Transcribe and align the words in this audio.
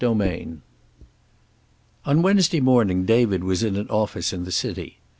VI 0.03 0.53
On 2.07 2.23
Wednesday 2.23 2.59
morning 2.59 3.05
David 3.05 3.43
was 3.43 3.61
in 3.61 3.75
an 3.75 3.87
office 3.89 4.33
in 4.33 4.45
the 4.45 4.51
city. 4.51 4.97